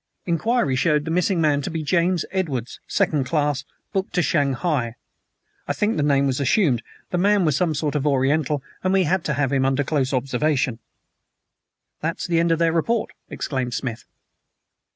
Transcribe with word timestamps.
"'Inquiry 0.25 0.75
showed 0.75 1.05
the 1.05 1.11
missing 1.11 1.39
man 1.39 1.61
to 1.61 1.69
be 1.69 1.81
a 1.83 1.85
James 1.85 2.25
Edwards, 2.31 2.79
second 2.87 3.27
class, 3.27 3.63
booked 3.93 4.13
to 4.13 4.23
Shanghai. 4.23 4.95
I 5.67 5.73
think 5.73 5.95
the 5.95 6.01
name 6.01 6.25
was 6.25 6.39
assumed. 6.39 6.81
The 7.11 7.19
man 7.19 7.45
was 7.45 7.55
some 7.55 7.75
sort 7.75 7.93
of 7.93 8.07
Oriental, 8.07 8.63
and 8.83 8.93
we 8.93 9.03
had 9.03 9.27
had 9.27 9.51
him 9.51 9.63
under 9.63 9.83
close 9.83 10.11
observation....'" 10.11 10.79
"That's 12.01 12.25
the 12.25 12.39
end 12.39 12.51
of 12.51 12.57
their 12.57 12.73
report," 12.73 13.11
exclaimed 13.29 13.75
Smith. 13.75 14.05